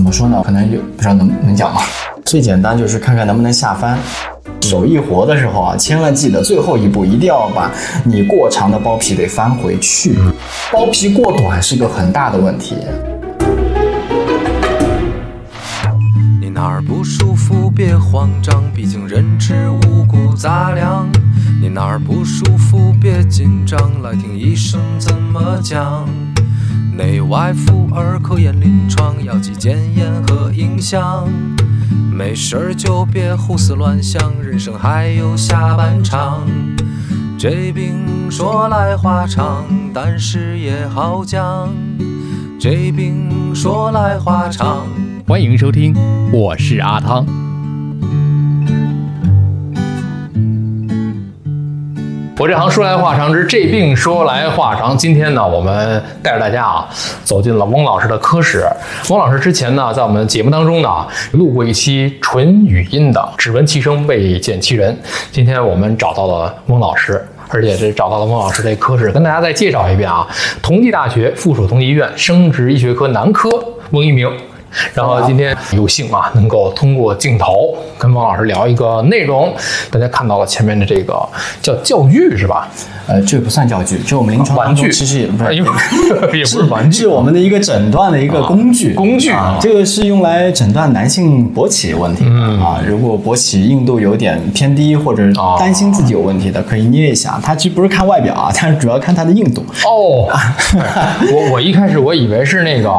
[0.00, 0.42] 怎么说呢？
[0.42, 1.82] 可能有不知道能能讲吗？
[2.24, 3.98] 最简单就是看看能不能下翻。
[4.62, 7.70] 手一活的时候啊，千万记得最后一步一定要把
[8.02, 10.16] 你过长的包皮给翻回去。
[10.72, 12.76] 包皮过短是个很大的问题。
[16.40, 21.06] 你哪儿不舒服别慌张，毕竟人吃五谷杂粮。
[21.60, 26.08] 你哪儿不舒服别紧张，来听医生怎么讲。
[26.96, 31.26] 内外妇儿科研临床，药剂检验和影像。
[32.12, 36.46] 没事儿就别胡思乱想，人生还有下半场。
[37.38, 41.68] 这病说来话长，但是也好讲。
[42.58, 44.84] 这病说来话长。
[45.26, 45.94] 欢迎收听，
[46.32, 47.24] 我是阿汤。
[52.40, 54.96] 我这行说来话长，之这病说来话长。
[54.96, 56.88] 今天呢，我们带着大家啊，
[57.22, 58.64] 走进了翁老师的科室。
[59.10, 64.98] 翁老师之前呢，在我们节目当中呢，录过一期纯语音的“只闻其声未见其人”。
[65.30, 70.26] 今天我们找到了翁老师，而且这找到了翁老师这科室，跟大家再介绍一遍啊。
[70.62, 73.50] 同济大学附属同济医院生殖医学科男科
[73.90, 74.26] 翁一鸣。
[74.94, 79.52] 然后今天有幸啊，能够通过镜头跟王老师聊一个内容。
[79.90, 81.14] 大家看到了前面的这个
[81.60, 82.68] 叫教具是吧？
[83.06, 85.54] 呃，这不算教具，就我们临床玩具，其实也不是，
[86.36, 88.94] 也不是玩具，是我们的一个诊断的一个工具。
[88.94, 92.80] 工具啊，这个是用来诊断男性勃起问题的啊。
[92.86, 95.24] 如果勃起硬度有点偏低，或者
[95.58, 97.40] 担心自己有问题的，可以捏一下。
[97.42, 99.64] 它其实不是看外表啊，它主要看它的硬度。
[99.84, 100.30] 哦，
[101.32, 102.90] 我我一开始我以为是那个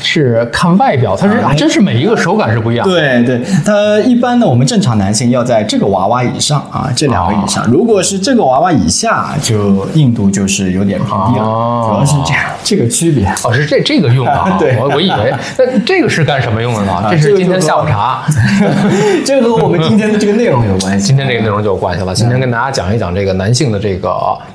[0.00, 2.88] 是看外表，它是啊，真是每一个手感是不一样。
[2.88, 7.66] 对对，它一般呢，我们正常男性要在这个娃娃以上啊，这两个以上。
[7.68, 13.26] 如果是这个娃娃以下，就就硬度就是有点偏低了，主要是这样这个区别。
[13.42, 14.44] 哦，是这这个用的。
[14.60, 17.04] 对，我我以为 那这个是干什么用的呢？
[17.10, 18.22] 这是今天下午茶。
[19.24, 21.06] 这个和我们今天的这个内容有关系。
[21.06, 22.14] 今天这个内容就有关系了。
[22.14, 24.10] 今天跟大家讲一讲这个男性的这个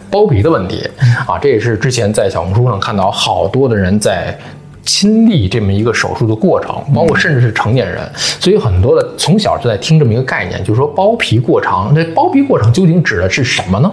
[0.10, 0.88] 包皮的问题
[1.28, 4.38] 啊，这也是之前在小红书上看到好多的人在。
[4.84, 11.94] 亲历这么一个手术的过程，包括甚至是成年人，所以很多的从小就在听这么一个概念，就是说包皮过长。
[11.94, 13.92] 这包皮过长究竟指的是什么呢？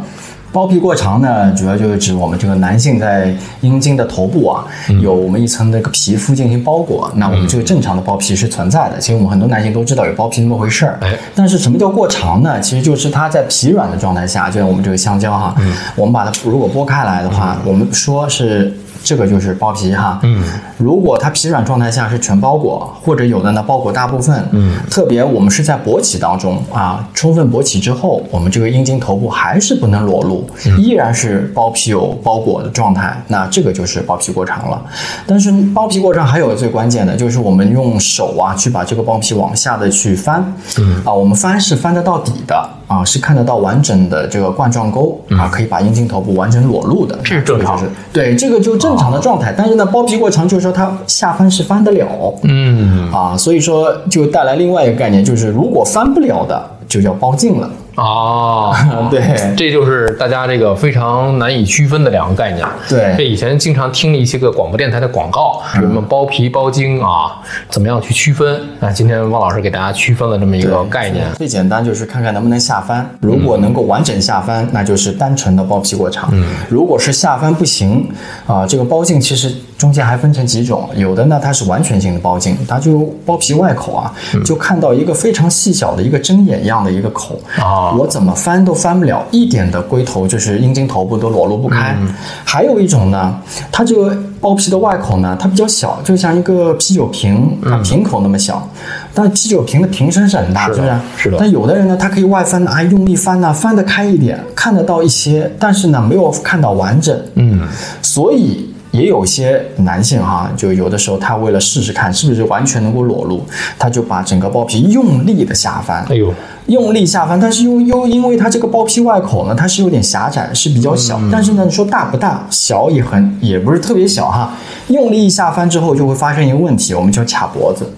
[0.51, 4.67] 包皮过长呢，主要就是指我们这个男性在阴茎的头部啊，
[5.03, 7.13] 有我们一层那个皮肤进行包裹。
[7.17, 10.99] 那我们这个正常的包皮是存在的，其实我们很多男性都知道有包皮那么回事儿。
[11.35, 12.59] 但是什么叫过长呢？
[12.63, 15.55] 其实就是它在疲软的状态下，就像我们这个香蕉哈，
[15.95, 18.73] 我们把它如果剥开来的话，我们说是。
[19.03, 20.43] 这个就是包皮哈，嗯，
[20.77, 30.49] 如果它疲软状态下是全包裹，或者有的呢包裹大部分，嗯，特别我们是在勃起当中啊，充分勃起之后，我们这个阴茎头部还是不能裸露，
[30.79, 34.83] 依然是包皮有包裹的状态，那这个就是包皮过长了。
[35.27, 42.69] 但是包皮过长还有最关键的就是我们用手啊去把这个包皮往下的去翻，嗯，啊，我们翻是翻得到底的。
[42.89, 47.81] 啊，是看得到完整的这个冠状沟啊，可以把阴茎头部完整裸露的，这是正常。
[48.13, 49.55] 对，这个就正常的状态。
[49.57, 57.71] 但是呢，包皮过长就是说它下翻是翻得了，嗯，啊，所以说就带来另外一个概念，就是如果翻不了的，就叫包茎了。
[57.99, 58.75] 哦，
[59.11, 62.65] 对，这就是大家这个非常难以区分的两个概念。
[62.89, 68.61] 对，这以前经常听了一些个广播电台的广告，什么包皮包茎啊，怎么样去区分？
[68.79, 71.27] 那今天汪老师给大家区分了这么一个概念。
[71.35, 76.29] 最简单就是看看能不能下翻，如果能够完整下翻，那就是单纯的包皮过长。
[76.33, 78.09] 嗯，如果是下翻不行
[78.47, 84.13] 啊，这个包茎其实中间还分成几种，有的呢它是完全性的包茎，它就包皮外口啊，
[84.45, 87.93] 就看到一个非常细小的一个针眼一样的一个口啊。
[87.93, 91.97] 我怎么翻都翻不了，一点的龟头就是阴茎头部都裸露不开。
[92.45, 93.39] 还有一种呢，
[93.71, 98.69] 它这个包皮的外口呢，它比较小，就像一个啤酒瓶，它瓶口那么小。
[99.15, 100.93] 但啤酒瓶的瓶身是很大，是不是？
[101.17, 101.37] 是的。
[101.39, 107.17] 但有的人呢，他可以外翻啊，用力翻呢，翻得开一点，看得到一些，但是呢，没有看到完整。
[107.37, 107.61] 嗯，
[108.03, 108.68] 所以。
[108.99, 113.45] 也有些男性哈，就有的时候他为了试试看是不是完全能够裸露，
[113.79, 116.35] 他就把整个包皮用力的下翻，哎呦，
[116.67, 124.53] 用力下翻，但是又又因为它这个包皮外口呢，它是有点狭窄，是比较小，但是呢，你说大不大，小也很也不是特别小哈，
[124.89, 127.89] 用力一下翻之后就会发生一个问题，我们叫卡脖子，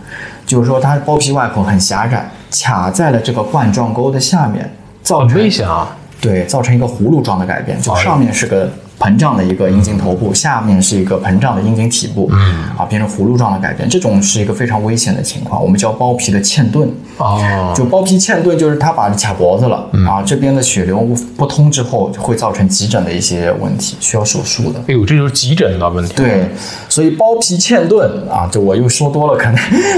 [0.47, 4.71] 就是说它包皮外口很狭窄，卡在了这个冠状沟的下面，
[5.03, 8.71] 造成危险啊，对，造成一个葫芦状的改变，就上面是个。
[9.01, 12.39] 膨胀的一个阴茎头部，下面是一个膨胀的阴茎体部，嗯，
[12.77, 16.87] 啊，变成葫芦状的改变，这种是一个非常危险的情况，我们叫包皮的嵌顿。
[17.17, 20.99] 哦，就包皮嵌顿，就是它把你卡脖子了、啊，这边的血流
[21.37, 24.79] 不通之后，会造成急诊的一些问题，需要手术的。
[24.87, 26.13] 哎呦，这就是急诊的问题。
[26.15, 26.51] 对，
[26.89, 29.57] 所以包皮嵌顿啊，就我又说多了，可能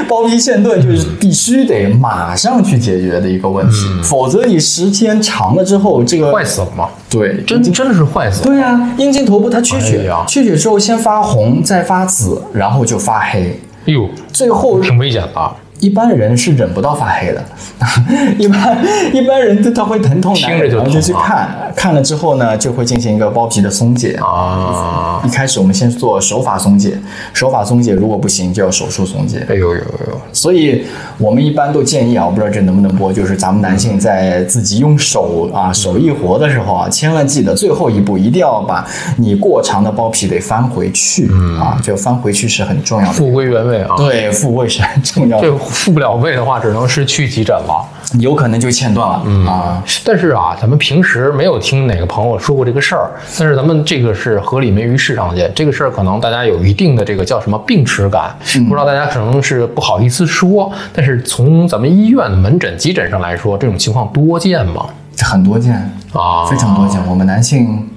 [0.08, 6.88] 包皮嵌顿就是必须得马上去解决的一个问题，否则你时间长了之后，这个坏死了吗？
[7.12, 8.42] 对，真真的是坏死。
[8.42, 15.54] 对呀、阴茎头部它缺血，哎缺血之后先发红，再发紫，然后就发黑，哎呦，最后挺危险的啊。
[15.82, 17.42] 一般人是忍不到发黑的，
[18.38, 18.78] 一般
[19.12, 24.12] 一般人他会疼痛难忍，然后就去看，看了之后呢，就会进行一个包皮的松解。
[24.22, 26.96] 啊，一开始我们先做手法松解，
[27.32, 29.44] 手法松解如果不行就要手术松解。
[29.50, 30.84] 哎呦呦呦，所以
[31.18, 38.86] 我们一般都建议啊，我不知道这能不能播，就是咱们男性在自己用手啊手艺活的时候啊，千万记得最后一步一定要把
[39.16, 41.28] 你过长的包皮给翻回去、
[41.60, 43.12] 啊，就翻回去是很重要的。
[43.12, 43.96] 复归原位啊。
[43.96, 47.84] 对，复位是很重要的这，复不了费的话，只能是去急诊了。
[48.18, 49.82] 有可能就切断了、嗯啊。
[50.04, 58.36] 但是啊，咱们平时没有听哪个朋友说过这个事儿，但是咱们这个是合理没于市场见，这个事儿可能大家有一定的这个叫什么病耻感，
[58.68, 64.86] 不知道大家可能是不好意思说，但是从咱们医院的门诊、急诊上来说，这种情况多见吗？
[65.22, 65.74] 很多见
[66.12, 67.00] 啊非常多见。
[67.08, 67.88] 我们男性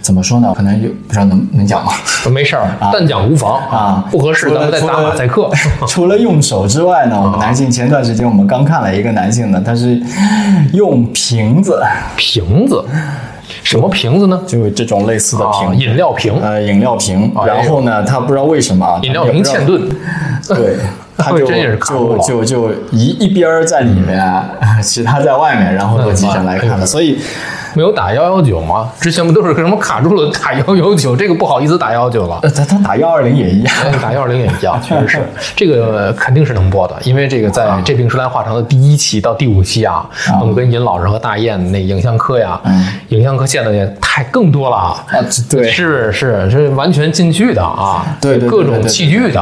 [0.00, 0.52] 怎么说呢？
[0.56, 1.92] 可能有不知道能能讲吗？
[2.30, 5.50] 没事儿，但讲无妨啊不合适咱们再打马赛克。
[5.86, 10.00] 除了用手之外呢，我们男性前段时间我们刚看了一个男性呢，他是
[10.72, 11.80] 用瓶子，
[12.16, 12.84] 瓶子，
[13.62, 14.40] 什么瓶子呢？
[14.46, 17.32] 就这种类似的瓶啊，饮料瓶，呃，饮料瓶。
[17.46, 19.88] 然后呢，他不知道为什么啊，饮料瓶嵌顿，
[20.48, 20.76] 对，
[21.16, 24.20] 他就就就就一一边儿在里面，
[24.82, 27.18] 其他在外面，然后都急诊来看哎呦的，所以
[27.74, 28.90] 没有打幺幺九吗？
[29.00, 31.16] 之前不都是什么卡住了打幺幺九？
[31.16, 32.38] 这个不好意思打幺幺九了。
[32.42, 33.74] 呃他他打幺二零也一样。
[33.84, 35.22] 哎打幺二零也一样，确实是
[35.56, 40.08] 这个肯定是能播的，因为这个在这病说来话长的第一期到第五期啊，
[40.40, 42.60] 我们跟尹老师和大雁那影像科呀，
[43.08, 45.04] 影像科见的也太更多了啊。
[45.08, 45.18] 啊，
[45.48, 49.40] 对，是是是完全进去的啊，对各种器具的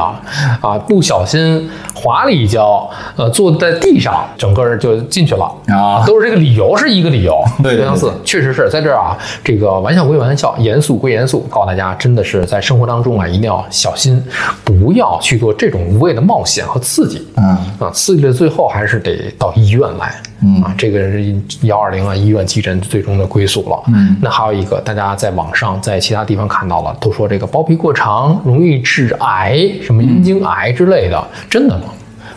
[0.61, 14.21] 啊，不小心滑了一跤，呃，坐在地上，整个人就进去了啊都是这个理由是一个理由，对相似，确实是在这儿啊，这个玩笑归玩笑，严肃归严肃，告诉大家，真的是在生活当中啊，一定要小心，
[14.63, 17.27] 不要去做这种无谓的冒险和刺激。
[17.37, 17.43] 嗯
[17.79, 20.13] 啊，刺激的最后还是得到医院来。
[20.43, 23.83] 嗯啊，这个是幺二零啊，医院急诊最终的归宿了。
[23.93, 31.83] 嗯，那还有一个，大家在网上在其他地方看到了，都说这个包皮过长容易致癌，什么阴茎癌之类的，真的吗？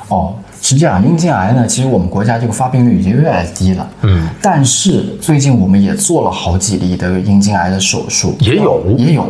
[0.08, 0.34] 哦，
[0.64, 3.86] 实际上阴茎癌呢，其实我们国家这个发病率已经越来越低了。
[4.00, 9.26] 嗯，但是最近我们也做了好几例的阴茎癌的手术，也有也有。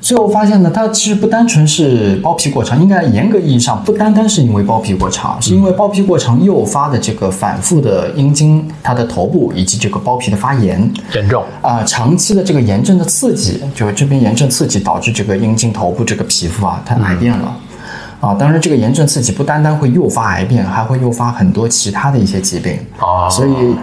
[0.00, 10.92] 最后发现呢，它其实不单纯是包皮过长，应该严格意义上不单单是因为包皮过长，是因为包皮过长诱发的这个反复的阴茎它的头部以及这个包皮的发炎。
[11.14, 17.56] 严重啊、长期的这个炎症的刺激，就是这边炎症刺激导致这个阴茎头部这个皮肤啊，它癌变了。
[18.20, 23.76] 啊，当然，这个炎症刺激不单单会诱发癌变，还会诱发很多其他的一些疾病啊所以，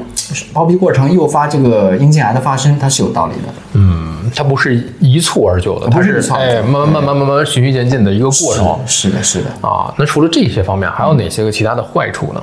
[0.52, 3.54] 包皮过长诱发这个阴茎癌的发生，它是有道理的。
[3.74, 8.78] 嗯，它不是一蹴而就的，它是哎慢慢慢慢慢慢循序渐进的一个过程。
[8.86, 9.50] 是的，是的。
[9.62, 12.42] 啊，那除了这些方面，还有哪些个其他的坏处呢？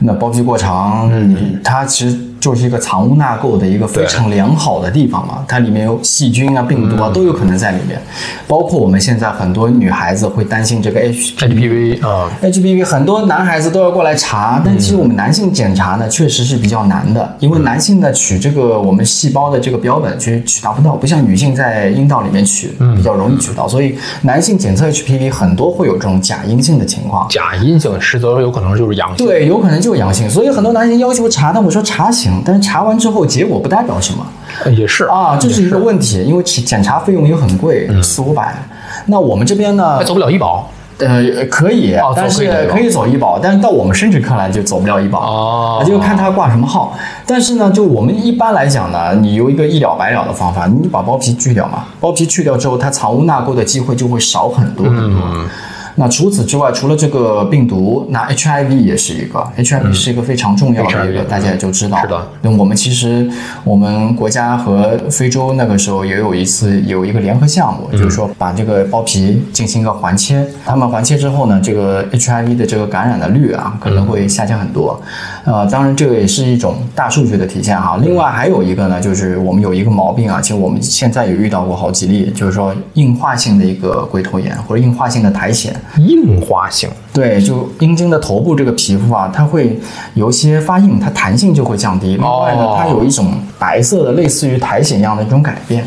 [0.00, 8.00] 那包皮过长，嗯它其实就是一个藏污纳垢的一个非常良好的地方嘛，它里面有细菌啊、病嗯毒啊都有可能在里面。
[8.46, 11.48] 包括我们现在很多女孩子会担心这个 HPV。
[11.48, 27.26] HPV 啊，HPV 很多男孩子都要过来查，但其实我们男性检查呢，确实是比较难的，因为男性呢取这个我们细胞的这个标本，其实取达不到，不像女性在阴道里面取比较容易取到，所以男性检测 HPV 很多会有这种假阴性的情况。
[27.28, 29.26] 假阴性实则有可能就是阳性。
[29.26, 34.26] 对，有可能就是阳性，所以很多男性要求查，但我说查行，但是查完之后结果不代表什么
[34.64, 38.54] 呃也是啊，这是一个问题，因为检检查费用也很贵，四五百。
[39.06, 46.96] 那我们这边呢还，走不了医保呃，可以哦，但是可以走医保但是到我们生殖科来就走不了医保就看他挂什么号。
[47.26, 55.20] 但是呢，就我们一般来讲呢，你有一个一了百了的方法，你把包皮去掉嘛，包皮去掉之后，它藏污纳垢的机会就会少很多很多。
[55.98, 61.98] 那除此之外，除了这个病毒，那 HIV 也是一个，HIV 是一个非常重要的一个大家也就知道。
[62.02, 62.28] 是的。
[62.42, 63.28] 那我们其实
[63.64, 75.00] 我们国家和非洲那个时候也有一次有一个联合项目，就是说把这个包皮进行一个环切，他们环切之后呢，这个 HIV 的这个感染的率啊可能会下降很多。
[75.44, 77.98] 呃，当然这个也是一种大数据的体现哈。
[78.02, 85.72] 另外还有一个呢，就是我们有一个毛病啊，其实我们现在也遇到过好几例，就是说硬化性的一个龟头炎或者硬化性的苔藓。
[85.98, 89.78] 硬化型对，就阴茎的头部这个皮肤啊，它会
[90.14, 92.16] 有一些发硬，它弹性就会降低。
[92.16, 95.84] 另外呢，它有一种白色的，类似于苔藓一样的一种改变。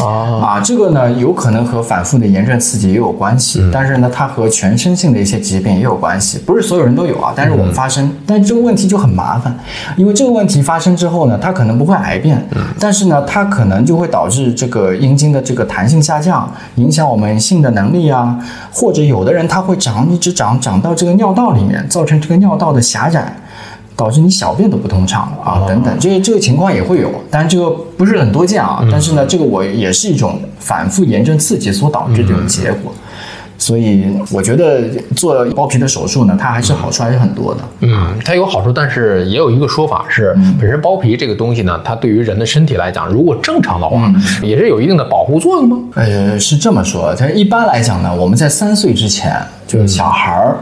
[0.00, 9.54] 啊，啊，这个呢有可能和反复的炎症刺激也有关系，但是呢，它和全身性的一些疾病也有关系，不是所有人都有啊，但是我们发生，但是这个问题就很麻烦，
[9.96, 12.46] 因为这个问题发生之后呢，它可能不会癌变，
[12.78, 18.38] 但是呢，它可能就会导致这个阴茎的这个弹性下降，影响我们性的能力啊，
[18.72, 23.36] 或者有的人他会长一直长长到这个尿道里面，造成这个尿道的狭窄。
[23.96, 28.86] 导致你小便都不通畅啊，等等，这个这个情况也会有，但这个不是很多见啊。
[28.90, 32.92] 但是呢，这个我也是一种反复炎症刺激所导致这种结果。
[33.58, 34.82] 所以我觉得
[35.14, 37.60] 做包皮的手术呢，它还是好处还是很多的。
[37.82, 45.78] 嗯，它有好处，但是也有一个说法是，本身包皮这个东西呢，它对于人的身体来讲，如果正常的话，也是有一定的保护作用吗？
[45.94, 50.56] 呃，是这么说，它一般来讲呢，我们在三岁之前，就是小孩儿。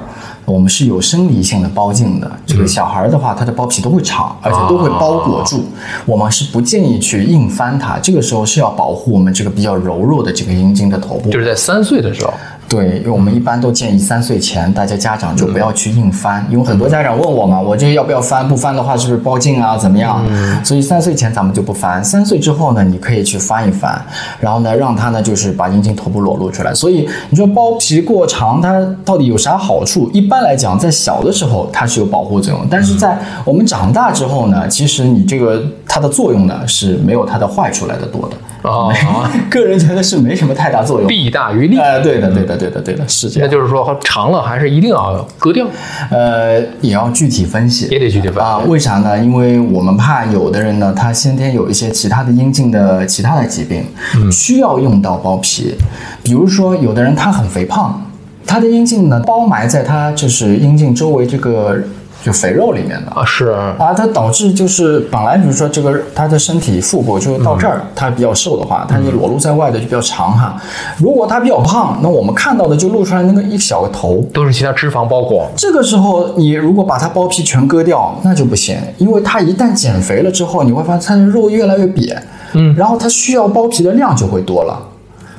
[0.51, 5.65] 我们是有生理性的包茎的，这个小孩的话，他的包皮都会长，而且都会包裹住。
[6.05, 11.31] 我们是不建议去硬翻它，这个时候是要保护我们这个比较柔弱的这个阴茎的头部。
[11.31, 12.33] 就是在三岁的时候。
[12.71, 18.47] 对，因为我们一般都建议三岁前，大家家长就不要去硬翻，因为很多家长问我嘛，我这个要不要翻？
[18.47, 19.77] 不翻的话是不是包茎啊？
[19.77, 20.25] 怎么样？
[20.65, 24.01] 所以三岁前咱们就不翻，三岁之后呢，你可以去翻一翻，
[24.39, 26.73] 然后呢，让他呢就是把阴茎头部裸露出来。
[26.73, 30.09] 所以你说包皮过长，它到底有啥好处？
[30.13, 38.37] 一般来讲，在小的时候它是有保护作用，但是在我们长大之后呢，其实你这个它的作用呢是没有它的坏处来的多的。
[38.63, 38.91] 啊，
[39.51, 41.79] 个人觉得是没什么太大作用，弊大于利。
[41.79, 43.49] 呃，对的，对的，对的，对的，是这样。
[43.49, 45.67] 那就是说，长了还是一定要割掉，
[46.11, 48.59] 呃，也要具体分析，也得具体分析啊。
[48.67, 49.19] 为啥呢？
[49.19, 53.85] 因为我们怕有的人呢，他先天有一些其他的阴茎的其他的疾病，
[54.31, 55.75] 需要用到包皮。
[56.23, 58.03] 比如说，有的人他很肥胖，
[58.47, 61.79] 他的阴茎呢包埋在他就是阴茎周围这个。
[62.23, 70.61] 就肥肉里面的啊，是啊，它导致就是本来比如说这个它的身体腹部就到这儿，他比较瘦的话，它就裸露在外的就比较长哈。
[70.99, 75.49] 如果它比较胖，那我们看到的就露出来那个一小个头，都是其他脂肪包裹。
[75.57, 82.17] 这个时候你如果把它包皮全割掉，那就不行，因为它一旦减肥了之后，你会发现它的肉越来越瘪，
[82.53, 84.79] 嗯，然后它需要包皮的量就会多了。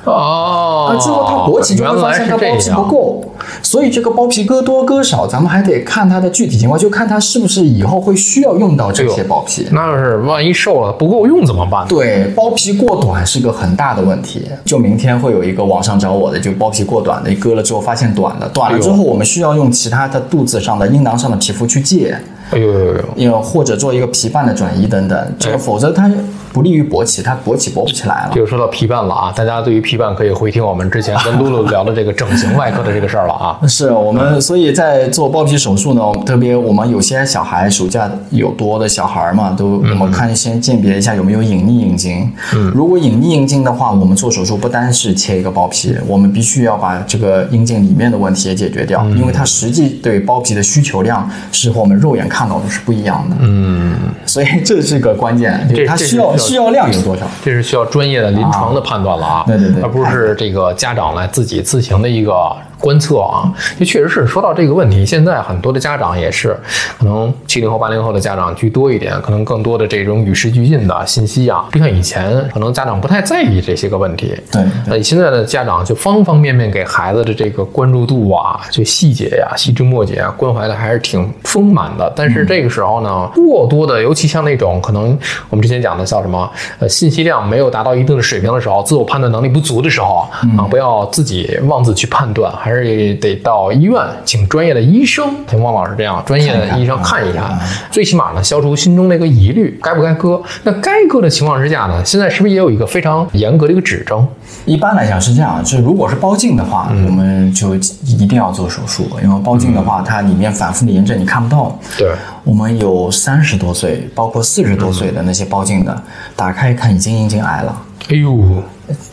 [0.04, 3.22] 哦，啊，之后它勃起就会发现它包皮不够，
[3.62, 9.66] 所以这个包皮割多割少，咱们还得看它的具体情况，就看它是不是以后会需要用到这些包皮。
[9.70, 11.86] 那要是万一瘦了不够用怎么办？
[11.86, 14.42] 对，包皮过短是个很大的问题。
[14.64, 22.18] 就明天会有一个网上找我的，就包皮过短的，割了之后发现短了，短了之后我们需要用其他的肚子上的、阴囊上的皮肤去借。
[22.50, 23.04] 哎呦呦呦！
[23.16, 26.10] 因为或者做一个皮瓣的转移等等，这个否则它
[26.52, 28.32] 不利于勃起，它勃起勃不起来了。
[28.34, 33.58] 就说到皮瓣了啊，大家对于皮瓣可以回听我们之前跟露露聊的这个整形外科的这个事儿了啊。
[33.66, 42.30] 是我们，所以在做包皮手术呢，特别我们有些小孩暑假有多的小孩嘛，都我们看先鉴别一下有没有隐匿阴茎。
[42.54, 53.36] 嗯，如果隐匿阴茎的话，我们做手术不单是切一个包皮，我们必须要把这个阴茎里面的问题也解决掉，因为它实际对包皮的需求量是和我们肉眼看到的是不一样的。
[53.40, 53.94] 嗯，
[54.26, 57.26] 所以这是个关键，就是它需要需要量有多少。
[57.44, 62.34] 这是需要专业的临床的判断了啊，对对对而不是这个家长来自己自行的一个
[62.78, 63.52] 观测啊。
[63.78, 66.56] 这确实是说到这个问题，现在很多的家长也是，
[66.98, 74.34] 可能七零后、八零后的家长居多一点，可能更多的这种与时俱进的信息啊，不像以前，可能家长不太在意这些个问题。
[74.50, 82.12] 对那现在的家长就方方面面给孩子的这个关注度啊，就细节呀、细枝末节啊，关怀的还是挺丰满的。
[82.14, 85.16] 但是这个时候呢，过多的，尤其像那种可能
[85.48, 86.31] 我们之前讲的叫什么，
[86.78, 97.58] 呃，信息量没有达到一定的水平的时候，自我判断能力不足的时候啊，不要自己妄自去判断，还是得到医院请专业的医生，像汪老师这样专业的医生看一看，
[97.90, 100.40] 最起码呢，消除心中的一个疑虑，该不该割？
[100.62, 104.26] 那该割的情况之下呢，现在是不是也有一个非常严格的一个指征？
[104.64, 111.76] 一般来讲是这样，就是如果是包茎的话，我们就一定要做手术，因为包茎的话，它里面反复的炎症你看不到。
[111.98, 112.12] 对，
[112.44, 116.02] 我们有三十多岁，包括四十多岁的那些包茎的，
[116.36, 117.82] 打开一看已经阴茎癌了。
[118.08, 118.36] 哎呦，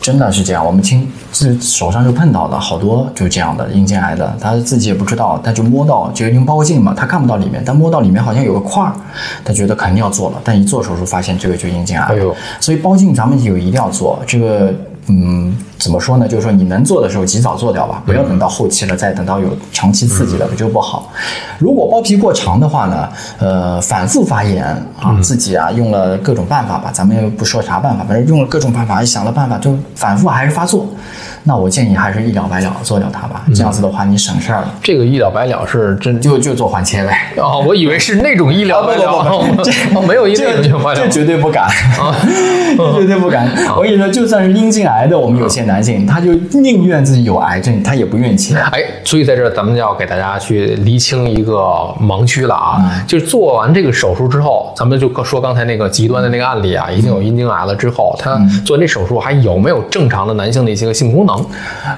[0.00, 8.92] 真的是这样，我们亲自手上就碰到了好多就这样的阴茎癌的，他自己也不知道，他就摸到就因为包镜嘛，他看不到里面，但摸到里面好像有个块儿，
[9.44, 12.14] 他觉得肯定要做了，但一做手术发现这个就阴茎癌了。
[12.14, 14.74] 哎呦所以包镜咱们有一定要做，这个
[15.10, 16.28] 嗯怎么说呢？
[16.28, 21.10] 就是说你能做的时候及早做掉吧，不要等到后期了再等到有长期刺激了，就不好。
[21.58, 24.64] 如果包皮过长的话呢，呃，反复发炎
[25.00, 30.86] 啊，自己啊用了各种办法吧，咱们又不说啥办法，反正用了各种办法，想了办法，就反复还是发作。
[31.44, 37.32] 那我建议还是一了百了做掉它吧，这样子的话你省事儿了，这个一了百了是真就就做环切呗。
[37.36, 39.02] 哦，我以为是那种一了百了，
[39.62, 41.68] 这哦没有医这疗医疗百了这绝对不敢，
[42.76, 43.48] 这绝对不敢。
[43.76, 48.56] 我跟你说，就算是阴茎癌的，我们有些男性，他就宁愿自己有癌症，他也不愿切。
[48.56, 51.54] 哎，所以在这儿咱们要给大家去厘清一个
[52.00, 61.29] 盲区了啊，嗯就是做完这个手术之后，咱们就说刚才那个极端的那个案例啊，已经有阴茎癌了之后，他嗯做完这手术还有没有正常的男性的一些个性功能？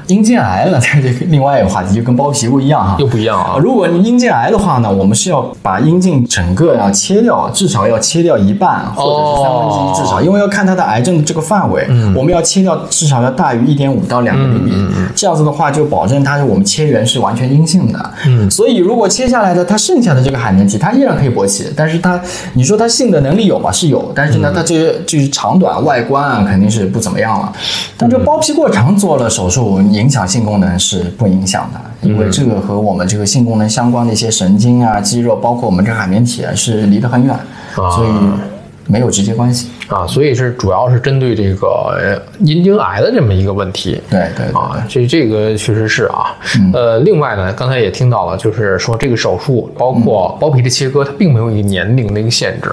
[0.07, 2.97] 阴茎癌呢，这是另外一个话题，就跟包皮不一样哈。
[2.99, 11.87] 又不一样啊如果你阴茎癌的话呢，我们是要把阴茎整个要切掉，至少要切掉一半或者是三分之一，至少，因为要看它的癌症的这个范围，
[12.17, 14.73] 我们要切掉至少要大于一点五到两个厘米，
[15.15, 18.11] 这样子的话就保证它是我们切缘是完全阴性的。
[18.27, 22.21] 嗯，所以如果切下来的它剩下的这个海绵体，它依然可以勃起，但是它
[22.55, 23.71] 你说它性的能力有吗？
[23.73, 27.53] 是有，但是呢，它这个就是长短外观啊肯定是不怎么样了。
[27.97, 37.37] 但这包皮过长做了手术，影响性功能是不影响的，因为这个和我们这个性功能相关的一些神经啊、肌肉，包括我们这个海绵体啊，是离得很远，
[37.75, 39.69] 所以没有直接关系。
[39.89, 41.67] 啊，所以是主要是针对这个
[41.99, 44.01] 呃阴茎癌的这么一个问题。
[44.09, 46.35] 对对对啊，这这个确实是啊。
[46.57, 52.73] 嗯呃，另外呢，刚才也听到了，就是说这个手术包括包皮的切割，它并没有一个年龄的一个限制。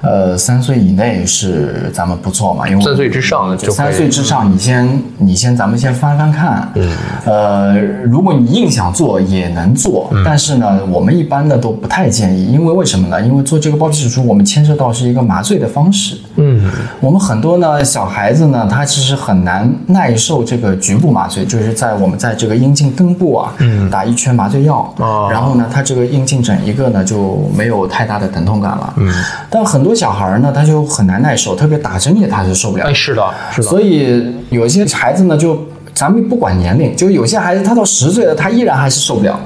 [0.00, 13.20] 呃，三岁以内是咱们不做嘛，因为三岁之上就三岁之上，你先你先咱们先翻翻看，嗯，呃，如果你硬想做也能做，但是呢，我们一般的都不太建议，因为为什么呢？
[13.20, 29.12] 因为做这个包皮手术，我们牵涉到是一个麻醉的方式，嗯，我们很多呢小孩子呢，他其实很难耐受这个局部麻醉，就是在我们在这个阴茎根部啊，嗯，打一圈麻醉药，哦然后呢，他这个阴茎整一个呢就没有太大的疼痛感了，嗯，
[29.50, 32.84] 但很多小孩儿呢，他就很难耐受，特别打针也他是受不了。
[32.86, 33.68] 哎，，是的，是的。
[33.68, 35.58] 所以有一些孩子呢，就
[35.92, 39.38] 咱们不管年龄，就有些孩子他到十岁了，他依然还是受不了，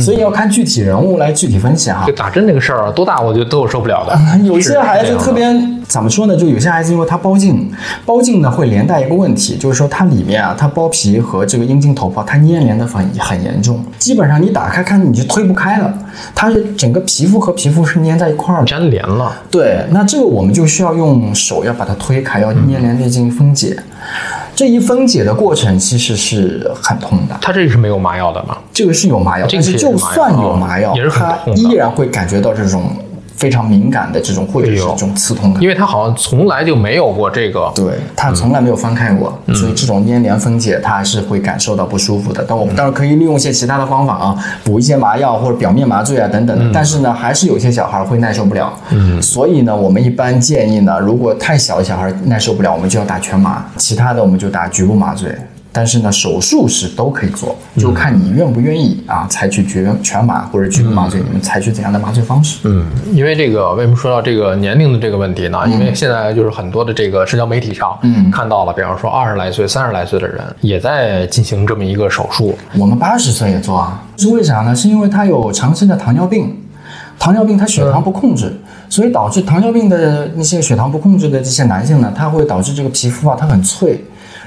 [0.00, 2.12] 所以要看具体人物来具体分析哈就。
[2.12, 4.18] 打针这个事儿啊，多大我觉得都有受不了的。
[4.44, 5.46] 有是些孩子特别
[5.88, 6.36] 怎么说呢？
[6.36, 7.70] 就有些孩子因为他包茎，
[8.04, 15.92] 包茎呢会连带一个问题，就是说它里面啊，它包皮和这个阴茎头泡它粘连的很很严重，基本上你打开看你就推不开了，
[16.34, 18.66] 它是整个皮肤和皮肤是粘在一块儿的。
[18.66, 19.32] 粘连了。
[19.50, 23.76] 对，那这个我们就需要用手要把它推开，要粘连进行分解。
[24.60, 28.58] 这一分解的过程其实是很痛的，它这个是没有麻药的吗？
[28.74, 32.90] 这个是有麻药，这个但是就算有麻药也是，很它依然会感觉到这种
[33.40, 35.62] 非常敏感的这种或者是这种刺痛感。
[35.62, 37.72] 因为它好像从来就没有过这个。
[37.74, 42.44] 对，它从来没有翻开过，嗯所以这种粘连分解，它还是会感受到不舒服的。
[42.46, 46.70] 但我们当然可以利用一些其他的方法啊，补一些麻药或者表面麻醉啊等等嗯。
[46.72, 48.70] 但是呢，还是有些小孩会耐受不了。
[48.90, 55.34] 嗯，所以呢，我们一般建议呢，如果太小的小孩耐受不了，我们就要打全麻，其他的我们就打局部麻醉。
[55.72, 62.58] 但是呢，手术是都可以做，就看你愿不愿意啊，采取全全麻或者局部麻醉，你们采取怎样的麻醉方式？
[62.64, 65.60] 嗯，因为这个为什么说到这个年龄的这个问题呢？
[65.68, 72.58] 因为现在就是很多的这个社交媒体上，嗯看到了，比方说二十来岁、三十来岁的人也在进行这么一个手术。
[72.76, 74.74] 我们八十岁也做啊，是为啥呢？
[74.74, 76.56] 是因为他有长期的糖尿病，
[77.16, 78.52] 糖尿病他血糖不控制，
[78.88, 84.04] 所以导致糖尿病的那些血糖不控制的这些男性呢，他会导致这个皮肤啊，它很脆。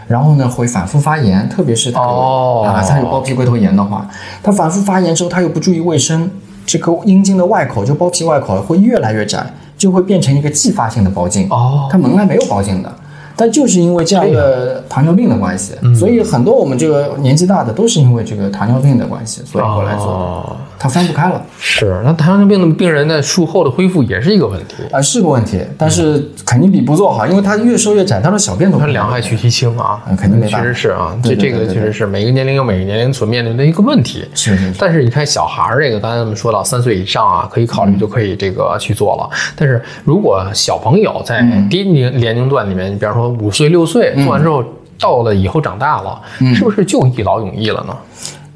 [0.08, 4.08] 然后呢，会反复发炎，特别是他有、哦啊，他有包皮龟头炎的话，
[4.42, 6.30] 他反复发炎之后，他又不注意卫生，
[6.66, 9.46] 这个阴茎的外口，就包皮外口会越来越窄，
[9.78, 11.48] 就会变成一个继发性的包茎。
[11.50, 12.92] 哦它门外没有包茎的。
[13.36, 20.14] 但就是因为这样的糖尿病的关系，所以很多我们这个年纪大的都是因为这个糖尿病的关系，所以过来做的。
[20.14, 22.02] 哦，它翻不开了，是。
[22.04, 34.26] 那糖尿病的病人在术后的恢复也是一个问题，啊、是个问题，但是肯定比不做好，因为它越瘦越窄，它的小便都它不两害取其轻啊，嗯肯定没办法确实是啊，这这个确实是每个年龄有每个年龄所面临的一个问题。
[34.36, 39.30] 是是是，但是你看小孩儿这个，刚才我们说到三岁以上啊，可以考虑就可以这个去做了。
[39.56, 44.62] 但是如果小朋友在低年年龄段里面，你比方说五岁六岁做完之后，
[45.00, 46.22] 到了以后长大了，
[46.54, 47.96] 是不是就一劳永逸了呢？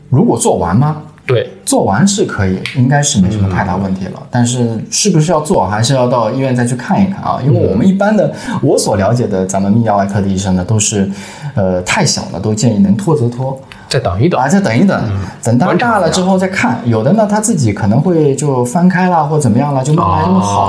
[0.09, 0.97] 如果做完吗？
[1.27, 4.27] 对，做完是可以，应该是没什么太大问题了。
[4.31, 7.39] 但是是不是要做，还是要到医院再去看一看啊？
[7.45, 11.11] 因为我们一般的，我所了解的，咱们泌尿外科的医生呢，都是，
[11.53, 13.59] 呃，太小了都建议能拖则拖。
[13.89, 15.01] 再等一等啊，再等一等，
[15.43, 16.79] 等它大了之后再看。
[16.85, 20.61] 有的呢，它自己可能会就翻开了或怎么样了，就慢慢就好。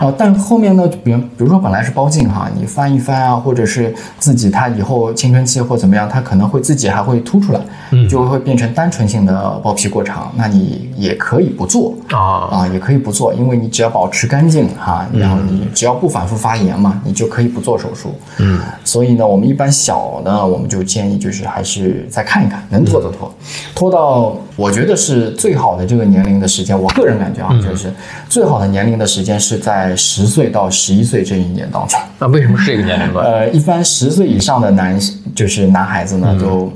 [0.00, 7.60] 啊，但后面呢，比比如说本来是包茎哈，你翻一翻啊，或者是自己它以后青春期或怎么样，它可能会自己还会凸出来，
[8.08, 10.30] 就会变成单纯性的包皮过长。
[10.36, 18.14] 那你也可以不做啊啊，也可以不做，因为你只要保持干净哈，然后你只要不反复发炎嘛，你就可以不做手术。
[18.38, 22.59] 嗯，所以呢，我们一般小呢，我们就建议就是还是再看一看。
[22.68, 23.34] 能拖就拖，
[23.74, 26.80] 拖到我觉得是最好的这个年龄的时间。
[26.80, 27.92] 我个人感觉啊，就是
[28.28, 31.98] 最好的年龄的时间是在十岁到十一岁这一年当中。
[32.18, 33.26] 那为什么是这个年龄段？
[33.26, 35.00] 呃，一般十岁以上的男
[35.34, 36.70] 就是男孩子呢，都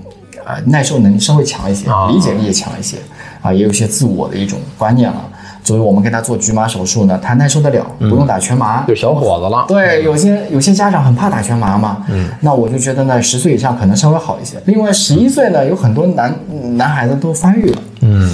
[0.44, 2.96] 呃耐受能力稍微强一些，理解力也强一些
[3.42, 5.30] 啊，也有一些自我的一种观念了。
[5.64, 9.64] 所以我们给他做局麻手术呢，他耐受得了，不用打全麻，就小伙子了。
[9.66, 14.58] 对，有些有些家长很怕打全麻嘛，嗯，那我就觉得呢，十岁以上可能稍微好一些。
[14.66, 16.32] 另外，十一岁呢，有很多男
[16.74, 18.30] 男孩子都发育了，嗯，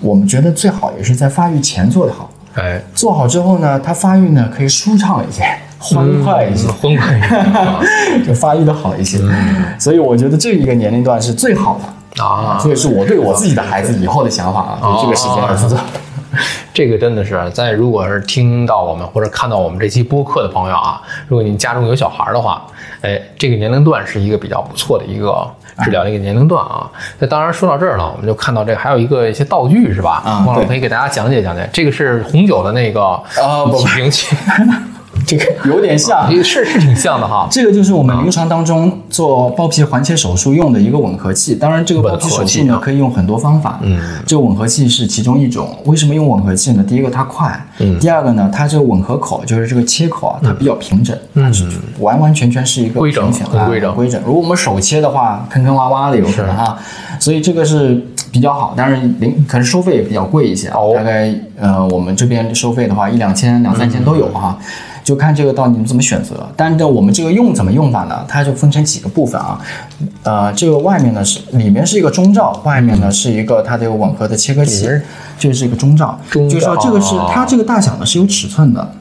[0.00, 5.42] 我们觉得最好也是在发育前做的好，哎，做好之后呢，他发育呢可以舒畅一些，
[5.80, 9.18] 欢快一些，欢快一些， 就发育的好一些。
[9.80, 12.22] 所以我觉得这一个年龄段是最好的。
[12.22, 15.78] 啊，这也是我对我自己的孩子以后的想法啊，就这个时间来做。
[16.74, 22.66] 这个真的是在，如果是听到我们或者看到我们这期播客的朋友啊，如果你家中有小孩的话，
[23.02, 25.48] 哎，这个年龄段是一个比较不错的一个
[25.84, 26.90] 治疗的一个年龄段啊。
[27.18, 30.22] 那当然说到这儿了，我们就看到这个还有一个一些道具是吧？
[30.24, 31.68] 啊，王老可以给大家讲解讲解。
[31.72, 34.36] 这个是红酒的那个啊，不瓶器。
[35.28, 37.46] 这个有点像， 是是挺像的哈。
[37.52, 41.54] 这个就是我们临床当中做包皮环切手术用的一个吻合器。
[41.54, 43.78] 当然，这个包皮手术呢可以用很多方法。
[43.82, 45.76] 嗯，这个吻合器是其中一种。
[45.84, 46.82] 为什么用吻合器呢？
[46.88, 51.52] 第一个它快，嗯，第二个呢，它这个吻合口就是这个切口啊，它比较平整，嗯，
[51.98, 54.18] 完完全全是一个规整，很规整，规整。
[54.24, 56.78] 如果我们手切的话，坑坑洼洼的有可能哈。
[57.20, 64.56] 所以这个是比较好，但是零可是收费也比较贵一些，大概呃我们这边收费的话一两千两三千都有哈。
[65.08, 68.22] 就看这个到你们怎么选择，但是我们这个用怎么用法呢？
[68.28, 69.58] 它就分成几个部分啊，
[70.22, 74.86] 呃，这个外面呢是里面是一个中罩，外面呢是一个它的吻合的切割器，
[75.38, 78.92] 就是一个中罩，就是说这个是它这个大小呢是有尺寸的。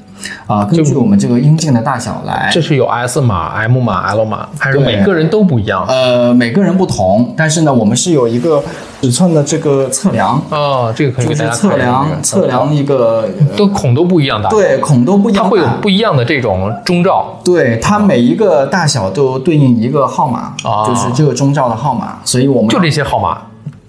[0.45, 5.85] 啊，根据我们这个阴茎的大小来，这是有 S 码、M 码、L 码，还是每个人都不一样？
[5.87, 8.63] 呃，每个人不同，但是呢，我们是有一个
[9.01, 10.41] 尺寸的这个测量。
[10.49, 14.49] 哦，这个可以就是测量测量一个，都孔都不一样大。
[14.49, 17.39] 对，孔都不一样，它会有不一样的这种中罩。
[17.43, 20.53] 对，它每一个大小都对应一个号码，
[20.87, 23.41] 就是这个中罩的号码，所以我们就这些号码。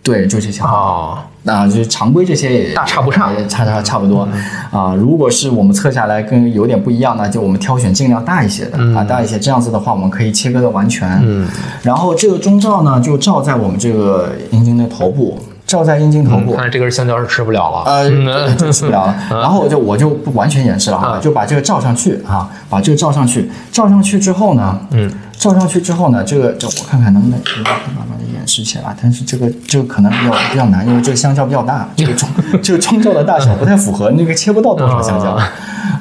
[0.03, 1.23] 对，就这些号码。
[1.49, 4.29] 啊，就是常规这些也大差不差，差差差不多
[4.71, 4.95] 啊。
[4.95, 11.09] 如果是我们测下来跟有点不一样呢，就我们挑选尽量大一些的啊，大一些，这样子的话我们可以切割的完全。
[11.25, 11.49] 嗯，
[11.83, 15.39] 然后这个中罩呢，就罩在我们这个阴茎的头部。
[15.67, 19.15] 罩在阴茎头部，看来这根香蕉是吃不了了，呃，吃不了了。
[19.29, 23.51] 然后我就我就不完全演示了哈，就把这个罩上去啊，把这个罩上去。
[23.71, 28.97] 罩上去之后呢，嗯，罩上去之后呢，这个这我看看能不能慢慢的演示起来。
[29.01, 32.29] 但是这个这个可能比较比较难，因为这个香蕉比较大，这个中
[32.63, 35.39] 这个中罩的大小不太符合，那个切不到多少香蕉。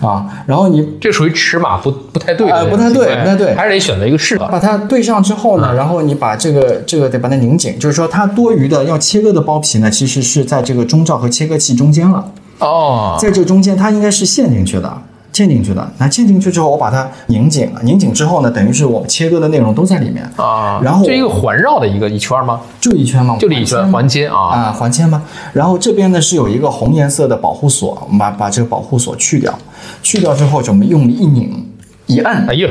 [0.01, 4.45] 啊，然后你这属于尺码不不太对，不太对，不太对，还是得选择一个适合。
[4.47, 12.31] 把它对上之后呢，然后你把这个这个得把它拧紧，就是说它多余的要切割的包皮呢，其实是在这个中罩和切割器中间了。
[12.59, 15.01] 哦，在这中间它应该是陷进去的。
[15.37, 17.81] 嵌进去的，那嵌进去之后，我把它拧紧了。
[17.83, 20.81] 拧紧之后呢，等于是我们切割的内容都在里面啊。
[20.83, 22.59] 然后就一个环绕的一个一圈吗？
[22.81, 23.37] 就一圈吗？
[23.39, 25.21] 就一圈环切啊啊，环切吗？
[25.53, 29.57] 然后这边呢是有一个红颜色的保护锁，我们把把这个保护锁去掉，
[30.01, 31.65] 去掉之后，就我们用力一拧
[32.07, 32.67] 一按，哎呦，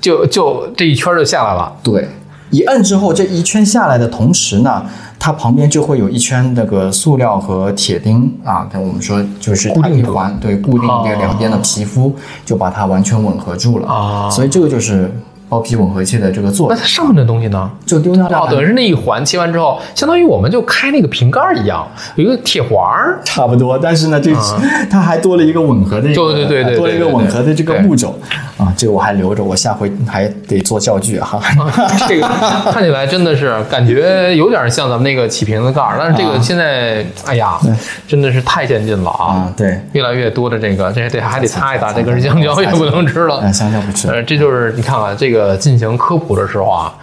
[0.00, 1.72] 就就这一圈就下来了。
[1.82, 2.08] 对，
[2.50, 4.84] 一摁之后，这一圈下来的同时呢。
[5.20, 12.14] 它旁边就会有一圈那个塑料和铁钉啊，跟我们说就是固定环，对，固定这两边的皮肤，
[12.46, 14.30] 就把它完全吻合住了啊。
[14.30, 15.12] 所以这个就是。
[15.48, 17.70] 包皮吻合器的这个做，那它上面的东西呢？
[17.86, 18.26] 就丢掉。
[18.26, 23.78] 哦，等于是那一环切完之后，相当于我们就开那个瓶盖一样，有一个铁环儿，差不多。
[23.78, 24.30] 但是呢，这
[24.90, 28.18] 它还多了一个吻合的，对对对对，多了一个吻合的这个步骤
[28.58, 28.72] 啊。
[28.76, 31.40] 这个我还留着，我下回还得做教具哈。
[32.06, 32.28] 这个
[32.70, 37.58] 看起来真的是感觉有点像咱们那个起瓶子盖儿，但是这个现在，哎呀，
[38.06, 39.50] 真的是太先进了啊！
[39.56, 44.08] 对，越来越多的这个，这得还得擦一擦，这根香蕉也不能吃了，香蕉不吃。
[44.08, 45.37] 呃，这就是你看看这个。
[45.56, 46.94] 进行科普的时候啊，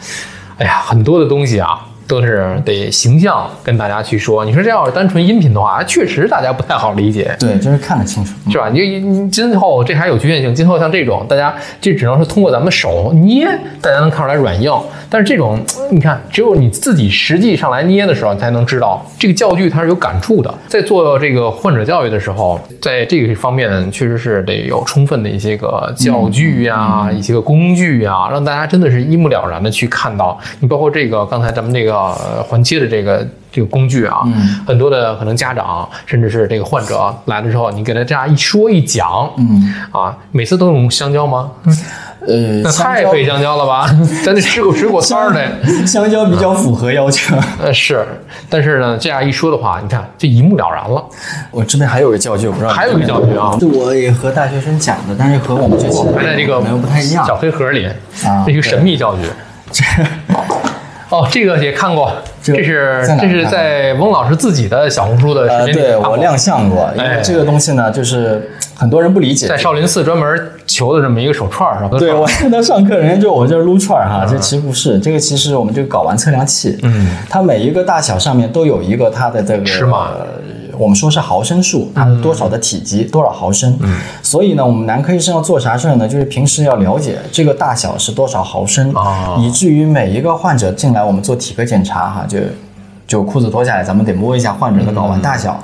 [0.58, 4.46] 哎呀，很多的东西啊，都是得形象跟大家去说。
[4.46, 7.36] 你说这要是单纯音频的话，确实大家不太好理解。
[7.40, 8.34] 对，就是看得清楚。
[8.52, 8.70] 是吧？
[8.72, 13.48] 你你今后这还有局限性，今后像这种，大家这只能是通过咱们手捏，
[13.82, 14.72] 大家能看出来软硬。
[15.10, 15.60] 但是这种，
[15.92, 20.54] 你看，只有你自己实际上来捏的时候，你才能知道这个教具它是有感触的。
[20.68, 30.38] 在做这个患者教育的时候，在这个方面确实是得有充分的一些个教具呀、一些个工具呀，让大家真的是一目了然的去看到。
[30.60, 33.26] 你包括这个刚才咱们这个呃还切的这个。
[33.56, 34.22] 这个工具啊，
[34.68, 41.50] 很多的可能家长甚至是这个患者来了之后，你给他这样一说一讲，嗯，啊，每次都用香蕉吗？
[42.28, 43.90] 呃，那太费香蕉了吧？
[44.26, 45.88] 咱得吃口水果摊儿的。
[45.88, 47.34] 香蕉比较符合要求。
[47.64, 48.06] 呃，是，
[48.50, 51.02] 但是呢，这样一说的话，你看就一目了然了。
[51.50, 57.26] 我这边还有个教具，我不知道还有一个教具啊，就我也和大学生讲的，但是和我们这期还在这个不太一样。
[57.26, 59.22] 小黑盒里啊这是个神秘教具。
[61.10, 69.48] 哦，这个也看过，这是这是在翁老师自己的小红书的对我亮相过，因哎为这个东西呢，就是很多人不理解。
[69.48, 71.90] 在少林寺专门求的这么一个手串儿上。
[72.00, 80.26] 对 我看他上课，人家就我这儿撸串儿哈，这其实不是，这个其实我们这个睾丸测量器，嗯，它每一个大小上面都有一个它的这个尺码呃
[80.78, 83.78] 我们说是毫升数，它多少的体积，多少毫升。
[83.82, 86.08] 嗯，所以呢，我们男科医生要做啥事儿呢？
[86.08, 92.40] 就是平时要了解这个大小是多少毫升，哦以至于每一个患者进来，我们做体格检查哈，就
[93.08, 95.60] 就裤子脱下来，咱们得摸一下患者的睾丸大小。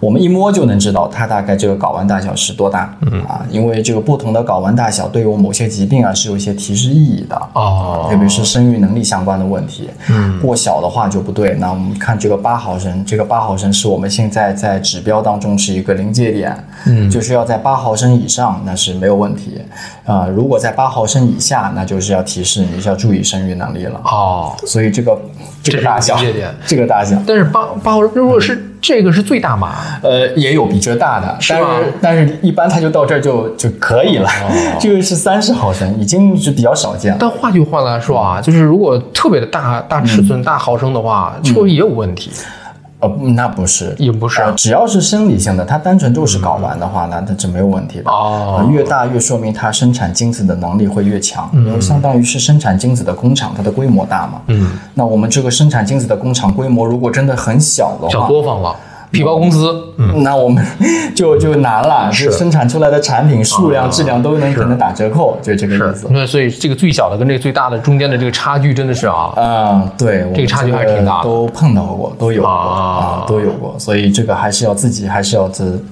[0.00, 3.22] 我们一摸就能知道它大概这个睾丸大小是多大，嗯。
[3.22, 8.06] 啊，因为这个不同的睾丸大小对于我某些疾病啊是有一些提示意义的，哦。
[8.10, 11.54] 特别是生育能力相关的问题，嗯，过小的话就不对。
[11.60, 16.56] 那我们看这个八毫升，这个八毫升是我们现在在指标当中是一个临界点，
[16.86, 19.60] 嗯，就是要在八毫升以上那是没有问题，
[20.04, 24.00] 啊、如果在八毫升以下，那就是要提示你要注意生育能力了。
[24.04, 25.18] 哦，所以这个
[25.62, 26.16] 这个大小
[26.66, 34.28] 这个大小，但是八八毫升，如果是这个是最大码，呃，也有比这大的，但是但是一般它就到这儿就就可以了。
[34.78, 37.18] 这个是三十毫升，已经是比较少见了。
[37.20, 42.30] 但换句话来说啊，就是如果特别的大大尺寸、大毫升的话，是不是也有问题？
[43.00, 48.10] 呃，那不是，也不是呃只要是生理性的，它单纯就是睾丸的话，那它是没有问题的。
[48.10, 54.40] 哦呃越大越说明它生产精子的能力会越强，因为相当于是生产精子的工厂，它的规模大嘛。
[54.48, 58.74] 嗯，那我们这个生产精子的工厂规模如果真的很小的小话，作坊了，
[59.10, 60.64] 皮包公司，嗯，那我们
[61.14, 66.06] 就就难了，就生产出来的产品数量、质量都能可能打折扣，就这个意思，。
[66.10, 71.24] 那所以这个最小的跟这个最大的中间的这个差距真的是啊，啊、对，这个差距还是挺大的。
[71.24, 72.78] 都碰到过，都有过啊。
[72.88, 75.82] 啊，都有过，所以这个还是要自己还是要自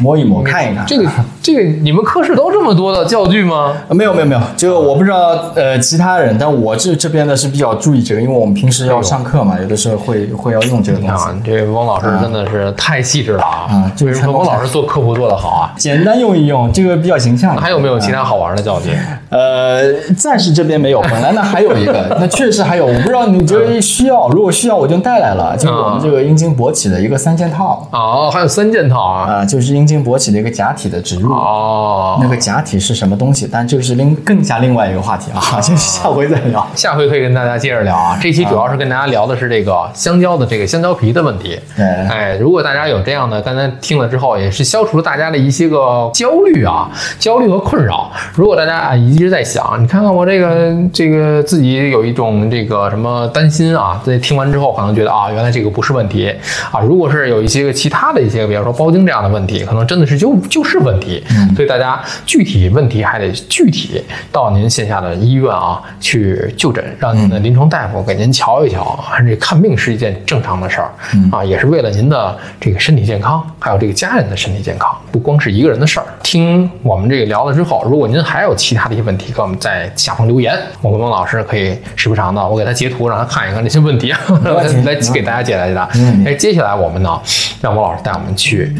[0.00, 0.84] 摸一摸、看一看。
[0.86, 1.08] 这个
[1.42, 3.74] 这个你们科室都这么多的教具吗？
[3.88, 11.24] 呃没有没有没有，就我不知道呃其他人，但我这这边的是比较注意这个，因为我们平时要上课嘛，有的时候会会要用这个东西。
[11.44, 13.68] 这翁老师真的是太细致了啊！
[13.70, 15.72] 啊就是为什么翁老师做科普做的好啊？
[15.76, 17.56] 简单用一用，这个比较形象。
[17.56, 18.90] 还有没有其他好玩的教具？
[19.30, 29.30] 呃，暂时这边没有，本来呢还有一个， 那确实还有，我不知道你觉得需要，如果需要我就带来了，就是我们这个阴茎勃起的一个三件套哦，还有三件套啊！
[29.30, 31.32] 啊、就是阴茎勃起的一个假体的植入。
[31.32, 33.48] 哦，那个假体是什么东西？
[33.50, 36.66] 但这个是另更加另外一个话题啊， 就是下回再聊。
[36.74, 38.18] 下回可以跟大家接着聊啊。
[38.20, 41.58] 这期主要是跟大家聊的是这个香蕉的这个香蕉皮的问题。
[41.76, 48.10] 对哎，如果大家有这样的，刚才听了之后，也是消除了大家的一些个焦虑啊、焦虑和困扰。
[48.34, 56.34] 如果大家啊一直在想，你看看我这个这个自己有一种这个什么担心啊，在听完之后可能觉得啊，原来这个不是问题
[56.72, 56.80] 啊。
[56.80, 61.22] 如果是有一些个其他的一些，比方说包茎这样的问题，可能真的是就就是问题。
[61.54, 64.02] 所以大家具体问题还得具体
[64.32, 69.20] 到您线下的医院啊去就诊，让您的临床大夫给您瞧一瞧啊。
[69.20, 70.90] 这看病是一件正常的事儿
[71.30, 76.06] 啊，也是为了您的这个身体健康，还有这个家人的身体健康，不光是一个人的事儿。
[76.22, 84.12] 听我们这个聊了之后，如果您还有其他的一些问题，给我们在下方留言，我跟孟老师可以时不常的我给他截图，让他看一看这些问题，
[84.84, 85.88] 来给大家解答解答
[86.24, 87.20] 哎，接下来我们呢，
[87.60, 88.72] 让孟老师带我们去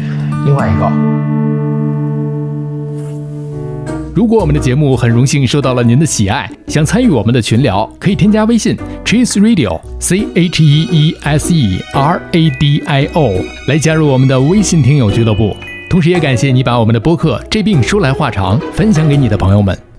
[0.45, 0.91] 另外一个。
[4.13, 13.31] 如果我们的节目很荣幸受到了您的喜爱，想参与我们的群聊，可以添加微信 Cheese Radio C H E E S E R A D I O
[13.67, 15.55] 来加入我们的微信听友俱乐部。
[15.89, 19.90] 同时，也感谢你把我们的播客《这病说来话长》分享给你的朋友们。